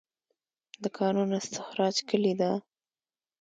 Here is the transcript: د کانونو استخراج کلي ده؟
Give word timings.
د 0.81 0.83
کانونو 0.97 1.33
استخراج 1.41 1.95
کلي 2.09 2.33
ده؟ 2.39 2.51